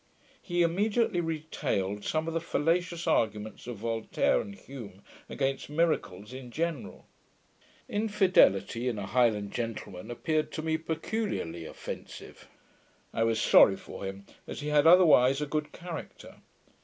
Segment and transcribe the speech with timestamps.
[0.41, 6.49] He immediately retailed some of the fallacious arguments of Voltaire and Hume against miracles in
[6.49, 7.05] general.
[7.87, 12.47] Infidelity in a Highland gentleman appeared to me peculiarly offensive.
[13.13, 16.37] I was sorry for him, as he had otherwise a good character.